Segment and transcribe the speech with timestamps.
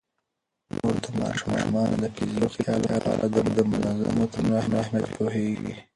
[0.75, 3.23] مور د ماشومانو د فزیکي روغتیا لپاره
[3.57, 5.73] د منظمو تمرینونو اهمیت پوهیږي.